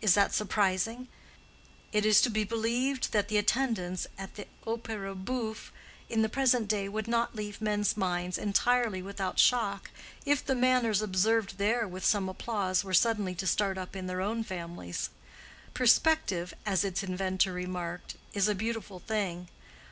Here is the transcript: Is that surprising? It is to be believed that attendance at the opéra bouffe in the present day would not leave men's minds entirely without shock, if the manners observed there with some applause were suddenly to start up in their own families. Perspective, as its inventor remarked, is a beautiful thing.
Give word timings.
Is 0.00 0.14
that 0.14 0.34
surprising? 0.34 1.06
It 1.92 2.04
is 2.04 2.20
to 2.22 2.28
be 2.28 2.42
believed 2.42 3.12
that 3.12 3.30
attendance 3.30 4.04
at 4.18 4.34
the 4.34 4.48
opéra 4.66 5.14
bouffe 5.14 5.70
in 6.08 6.22
the 6.22 6.28
present 6.28 6.66
day 6.66 6.88
would 6.88 7.06
not 7.06 7.36
leave 7.36 7.60
men's 7.60 7.96
minds 7.96 8.36
entirely 8.36 9.00
without 9.00 9.38
shock, 9.38 9.92
if 10.26 10.44
the 10.44 10.56
manners 10.56 11.02
observed 11.02 11.56
there 11.58 11.86
with 11.86 12.04
some 12.04 12.28
applause 12.28 12.82
were 12.82 12.92
suddenly 12.92 13.36
to 13.36 13.46
start 13.46 13.78
up 13.78 13.94
in 13.94 14.08
their 14.08 14.20
own 14.20 14.42
families. 14.42 15.08
Perspective, 15.72 16.52
as 16.66 16.82
its 16.82 17.04
inventor 17.04 17.52
remarked, 17.52 18.16
is 18.34 18.48
a 18.48 18.56
beautiful 18.56 18.98
thing. 18.98 19.46